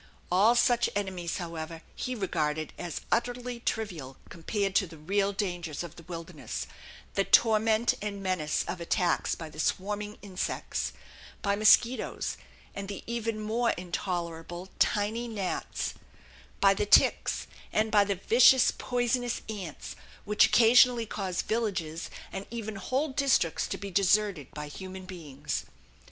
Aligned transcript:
All 0.31 0.55
such 0.55 0.89
enemies, 0.95 1.37
however, 1.37 1.83
he 1.95 2.15
regarded 2.15 2.73
as 2.75 3.01
utterly 3.11 3.59
trivial 3.59 4.17
compared 4.29 4.73
to 4.77 4.87
the 4.87 4.97
real 4.97 5.31
dangers 5.31 5.83
of 5.83 5.95
the 5.95 6.01
wilderness 6.01 6.65
the 7.13 7.23
torment 7.23 7.93
and 8.01 8.23
menace 8.23 8.63
of 8.67 8.81
attacks 8.81 9.35
by 9.35 9.47
the 9.47 9.59
swarming 9.59 10.17
insects, 10.23 10.93
by 11.43 11.55
mosquitoes 11.55 12.35
and 12.73 12.87
the 12.87 13.03
even 13.05 13.39
more 13.39 13.69
intolerable 13.73 14.69
tiny 14.79 15.27
gnats, 15.27 15.93
by 16.59 16.73
the 16.73 16.87
ticks, 16.87 17.45
and 17.71 17.91
by 17.91 18.03
the 18.03 18.15
vicious 18.15 18.71
poisonous 18.75 19.43
ants 19.49 19.95
which 20.25 20.47
occasionally 20.47 21.05
cause 21.05 21.43
villages 21.43 22.09
and 22.33 22.47
even 22.49 22.75
whole 22.77 23.09
districts 23.09 23.67
to 23.67 23.77
be 23.77 23.91
deserted 23.91 24.49
by 24.55 24.67
human 24.67 25.05
beings. 25.05 25.65